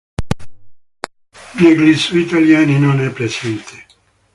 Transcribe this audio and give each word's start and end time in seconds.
Negli 1.59 1.93
zoo 1.95 2.17
italiani 2.17 2.79
non 2.79 3.01
è 3.01 3.11
presente. 3.13 3.85